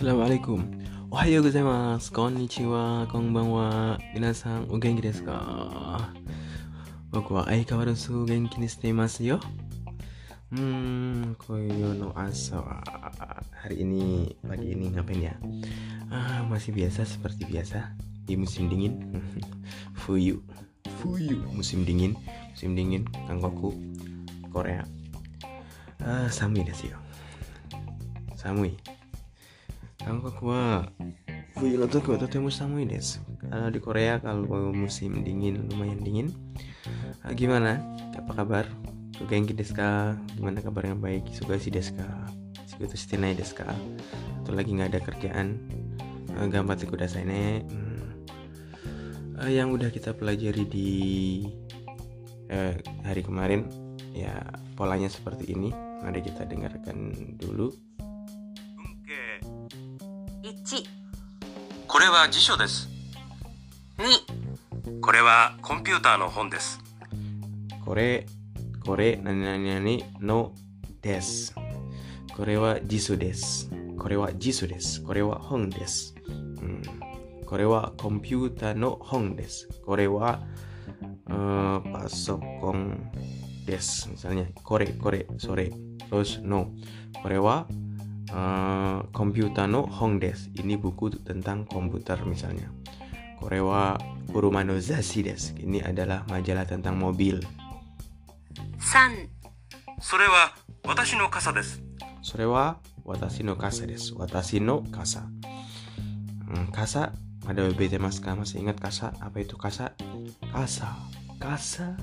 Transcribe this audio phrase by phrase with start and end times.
[0.00, 0.64] Assalamualaikum.
[1.12, 2.08] Ohayo gozaimasu.
[2.16, 3.04] Konnichiwa.
[3.12, 4.00] Konbanwa.
[4.16, 5.36] Minasan, o genki desu ka?
[7.12, 7.92] Boku wa aikawaru
[8.24, 9.36] genki ni shite imasu yo.
[10.56, 12.80] Hmm, koyo no asa
[13.60, 15.36] hari ini pagi ini ngapain ya?
[16.08, 17.92] Ah, masih biasa seperti biasa
[18.24, 19.20] di musim dingin.
[20.00, 20.40] Fuyu.
[21.04, 22.16] Fuyu, musim dingin,
[22.56, 23.76] musim dingin Kangkoku
[24.48, 24.80] Korea.
[26.00, 26.96] Ah, samui desu yo.
[28.40, 28.80] Samui.
[30.03, 30.91] 韓国は
[31.55, 33.23] 冬の時はとても寒いです。
[33.45, 36.27] Kalau di Korea kalau musim dingin lumayan dingin.
[37.21, 37.79] Ah, gimana?
[38.17, 38.65] Apa kabar?
[39.29, 40.19] Genki desu ka?
[40.35, 41.29] Gimana kabarnya baik?
[41.31, 42.05] Sugasi desu ka?
[42.67, 43.69] Shigoto shite nai desu ka?
[44.43, 45.47] Atau lagi nggak ada kerjaan?
[46.35, 47.63] Uh, Gambatte kudasai ne.
[47.63, 48.25] Hmm.
[49.39, 50.91] Ah, yang udah kita pelajari di
[52.51, 53.67] eh, hari kemarin
[54.11, 54.43] ya
[54.75, 55.71] polanya seperti ini.
[56.03, 57.71] Mari kita dengarkan dulu.
[60.70, 60.84] 1、
[61.88, 62.88] これは辞書です
[63.98, 66.78] 2、これはコンピューターの本です
[67.84, 68.24] これ、
[68.86, 70.52] これ、なになになにの
[71.02, 71.52] です。
[72.36, 73.68] これは辞書です。
[73.98, 75.02] これは辞書です。
[75.02, 76.14] これは本です。
[76.28, 76.82] うん、
[77.46, 79.68] これはコンピューターの本です。
[79.84, 80.40] これは、
[81.26, 83.10] uh, パソコン
[83.66, 84.08] です。
[84.08, 85.72] Misalnya, これ、これ、それ、
[86.10, 86.70] terus no.
[87.22, 87.66] これは、
[88.30, 90.54] Eh, komputer no Hongdes.
[90.54, 92.70] Ini buku tentang komputer misalnya.
[93.42, 93.98] Korewa
[94.30, 95.26] Urumano Zashi.
[95.26, 97.42] Ini adalah majalah tentang mobil.
[98.78, 99.26] San.
[99.98, 100.48] Sore wa
[100.86, 101.82] watashi no kasa des.
[102.22, 104.14] Sore wa watashi no kasa des.
[104.14, 105.26] Watashi no kasa.
[106.46, 107.10] Hmm, kasa
[107.50, 109.90] ada beda mas kamu masih ingat kasa apa itu kasa
[110.54, 110.94] kasa
[111.42, 111.98] kasa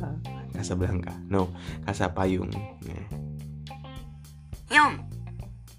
[0.51, 1.55] kasa belangka no
[1.87, 2.51] kasa payung.
[2.83, 3.07] Yeah.
[4.75, 5.16] Yom.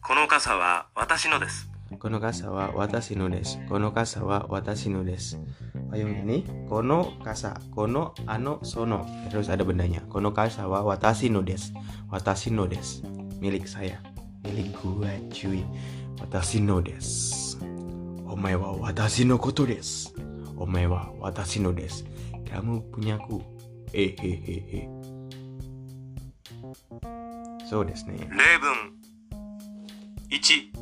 [0.09, 1.69] この傘は私のです。
[1.99, 3.59] この傘は私のです。
[3.69, 5.39] この傘は私のです。
[6.67, 9.07] この傘、この、あの、その。
[10.09, 11.75] この傘は私のです。
[12.09, 13.03] 私のです。
[13.39, 14.01] ミリクサヤ。
[14.45, 15.11] ミリクワ。
[16.23, 17.59] 私のです。
[18.25, 20.15] お前は私のことです。
[20.57, 22.07] お前は私のです。
[22.47, 23.45] キムプニャク。
[23.93, 24.89] えへへへ。
[27.69, 28.21] そうですね。
[28.31, 28.98] 例文。
[30.29, 30.73] 1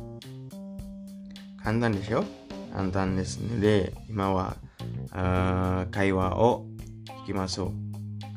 [1.63, 2.25] 簡単でしょ
[2.73, 4.57] 簡単ですので、今は、
[5.13, 6.65] eh, 会話を
[7.23, 7.87] 聞きましょう。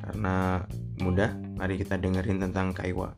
[0.06, 0.66] Karena
[1.03, 3.15] mudah, mari kita dengerin tentang kaiwa.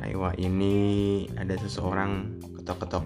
[0.00, 3.04] Kaiwa ini ada seseorang ketok-ketok,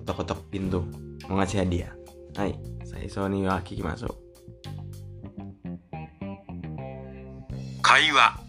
[0.00, 0.84] ketok-ketok pintu,
[1.26, 1.92] mau ngasih hadiah.
[2.36, 2.54] Hai,
[2.84, 4.12] saya Sony wa kikimasu.
[7.82, 8.40] 会話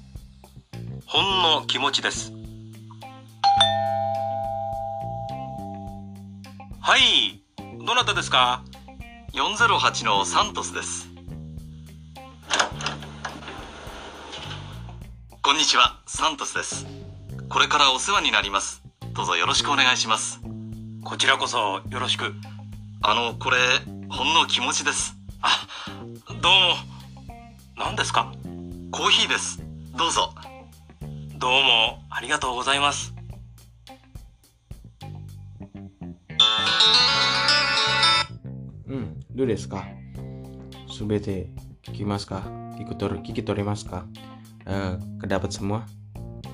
[1.05, 2.31] ほんの気持ちです
[6.85, 7.41] はい。
[7.85, 8.61] どなたですか
[9.31, 11.07] ？408のサントスです。
[15.41, 16.01] こんにちは。
[16.05, 16.85] サントスです。
[17.47, 18.83] これからお世話になります。
[19.13, 20.41] どうぞよろしくお願いします。
[21.05, 22.33] こちらこそよろしく。
[23.01, 23.55] あのこれ
[24.09, 25.15] ほんの気持ちです。
[25.41, 25.65] あ
[26.27, 26.75] どうも。
[27.77, 28.29] 何ですか？
[28.91, 29.63] コーヒーです。
[29.95, 30.35] どうぞ。
[31.37, 33.13] どうもありがとうございます
[39.32, 39.84] どうですか
[40.88, 41.50] すべて
[41.82, 42.42] 聞きますか
[42.78, 44.06] 聞き取聞き取れますか
[44.68, 45.88] Eh, kedapat semua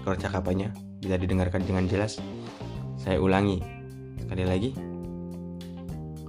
[0.07, 0.71] percakapannya
[1.03, 2.23] bisa didengarkan dengan jelas
[2.95, 3.59] saya ulangi
[4.23, 4.71] sekali lagi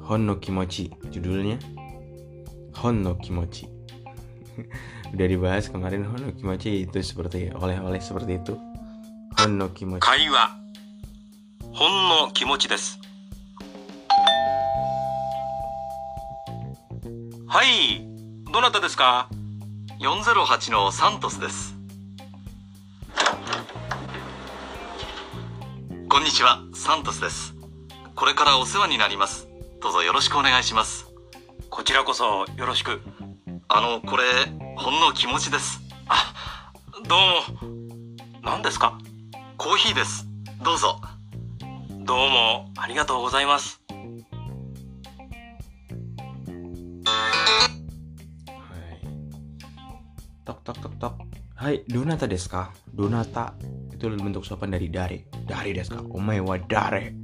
[0.09, 1.61] Hon no Kimochi judulnya
[2.81, 3.69] Hon no Kimochi
[5.13, 8.57] udah dibahas kemarin Hon no Kimochi itu seperti oleh-oleh seperti itu
[9.37, 10.57] Hon no Kimochi 会話
[11.69, 12.33] ほんの
[17.52, 18.06] はい。
[18.52, 19.28] どなたですか
[19.98, 21.74] ？408のサントスです。
[26.08, 26.62] こんにちは。
[26.72, 27.56] サントスです。
[28.14, 29.48] これからお世話になります。
[29.82, 31.08] どうぞよろしくお願いします。
[31.70, 33.00] こちらこそよろしく。
[33.66, 34.22] あのこれ
[34.76, 35.80] ほんの気持ちです。
[36.06, 36.72] あ
[37.08, 37.18] どう
[37.58, 38.44] も。
[38.44, 38.96] 何ですか？
[39.56, 40.24] コーヒーです。
[40.62, 41.00] どうぞ。
[42.04, 43.79] どうもありがとうございます
[50.50, 51.14] Tok tok tok tok.
[51.62, 52.74] Hai, donata desu ka?
[52.82, 53.54] Donata
[53.94, 55.30] itu bentuk sopan dari dare.
[55.46, 56.02] Dare desu ka?
[56.10, 57.14] Omae wa dare.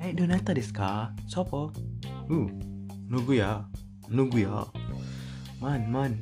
[0.00, 1.12] Hai, donata desu ka?
[1.28, 1.76] Sopo?
[2.32, 2.48] Uh,
[3.04, 3.68] nunggu ya.
[4.08, 4.64] Nunggu ya.
[5.60, 6.16] Man, man.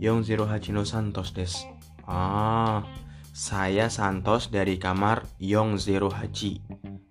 [0.00, 1.68] 408 no Santos desu.
[2.08, 2.88] Ah,
[3.36, 6.56] saya Santos dari kamar Yong Zero Haji.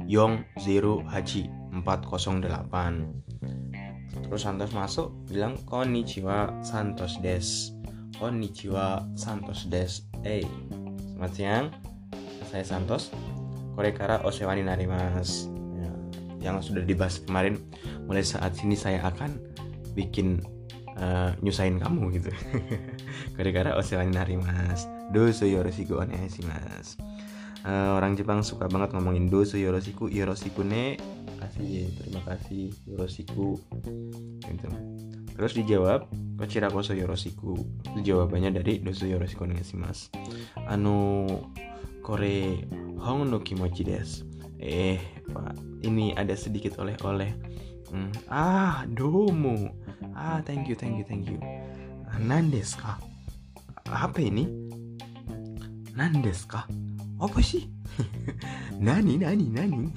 [0.10, 1.54] Yong Zero Haji
[1.86, 2.50] 408
[4.26, 7.77] Terus Santos masuk bilang Konnichiwa Santos des
[8.18, 10.42] Konnichiwa Santos des Eh
[11.14, 11.66] selamat siang.
[12.50, 13.14] Saya Santos.
[13.78, 15.46] Korekara Osewani Narimas
[15.78, 17.62] ya, Yang sudah dibahas kemarin
[18.10, 19.38] Mulai saat ini saya akan
[19.94, 20.42] bikin
[20.98, 22.34] uh, nyusahin kamu gitu.
[23.38, 26.98] Korekara Osewani Narimas Doso yoroshiku onegaishimasu
[27.68, 30.08] uh, orang Jepang suka banget ngomongin dosu yoroshiku.
[30.08, 30.98] Yoroshiku ne.
[31.38, 32.74] Kasih terima kasih.
[32.88, 33.60] Yoroshiku.
[34.42, 34.68] Gitu
[35.38, 36.10] terus dijawab
[36.42, 37.54] kochira koso yoroshiku
[37.94, 39.46] itu jawabannya dari dosu yoroshiku
[39.78, 40.10] mas
[40.66, 41.30] anu
[42.02, 42.66] kore
[42.98, 44.26] hong no kimochi des
[44.58, 44.98] eh
[45.30, 45.54] pak
[45.86, 47.30] ini ada sedikit oleh-oleh.
[47.88, 48.12] Hmm.
[48.28, 49.72] ah domo
[50.12, 51.40] ah thank you thank you thank you.
[52.10, 53.00] Ah, nandes ka
[53.88, 54.50] apa ini?
[55.96, 56.68] Nandes ka
[57.22, 57.70] apa sih?
[58.86, 59.88] Nani nani nani?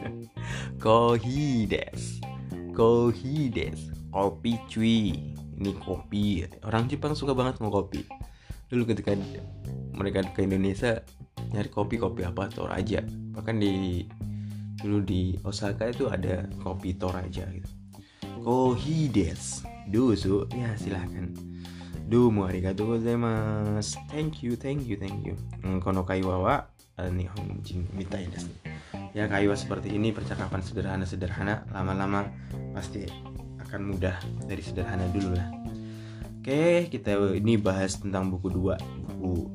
[0.82, 2.22] Kohi des
[2.72, 5.14] kohi des kopi cuy.
[5.60, 6.44] Ini kopi.
[6.64, 8.04] Orang Jepang suka banget sama kopi.
[8.70, 9.14] Dulu ketika
[9.94, 11.02] mereka ke Indonesia
[11.50, 12.46] nyari kopi kopi apa?
[12.52, 13.02] Toraja
[13.34, 14.04] bahkan di
[14.80, 17.70] dulu di Osaka itu ada kopi Toraja gitu.
[18.40, 21.28] Kohides Dusu ya silahkan
[22.10, 24.02] Domo arigatou gozaimasu.
[24.10, 25.38] Thank you, thank you, thank you.
[25.62, 26.54] Hmm, kono kaiwa wa
[26.98, 27.62] eh, Nihon
[27.94, 28.50] mitai desu.
[29.14, 31.70] Ya kaiwa seperti ini percakapan sederhana-sederhana.
[31.70, 32.26] Lama-lama
[32.74, 33.06] pasti
[33.70, 34.18] akan mudah
[34.50, 35.46] dari sederhana dulu lah.
[36.42, 38.74] Oke, kita ini bahas tentang buku 2,
[39.14, 39.46] buku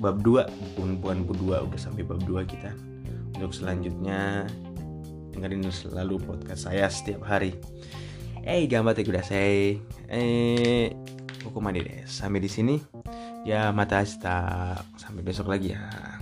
[0.00, 2.72] bab 2, buku bukan buku 2 udah sampai bab 2 kita.
[3.36, 4.48] Untuk selanjutnya
[5.36, 7.52] dengerin selalu podcast saya setiap hari.
[8.48, 9.76] Eh, gambar kudasai.
[10.08, 10.88] Eh,
[11.44, 12.02] Kokomade deh.
[12.08, 12.80] Sampai di sini.
[13.44, 14.74] Ya mata hasta.
[14.98, 16.17] Sampai besok lagi ya.